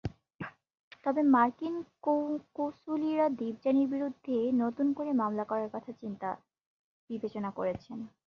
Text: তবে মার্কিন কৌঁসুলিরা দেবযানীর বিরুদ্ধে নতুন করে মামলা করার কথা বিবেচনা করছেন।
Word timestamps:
তবে 1.03 1.21
মার্কিন 1.33 1.75
কৌঁসুলিরা 2.55 3.25
দেবযানীর 3.39 3.87
বিরুদ্ধে 3.87 4.35
নতুন 4.61 4.87
করে 4.93 5.11
মামলা 5.21 5.43
করার 5.43 5.69
কথা 5.73 5.91
বিবেচনা 7.09 7.49
করছেন। 7.51 7.97